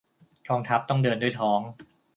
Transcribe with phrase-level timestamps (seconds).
[0.49, 1.59] กองทัพต้องเดินด้วยท้อง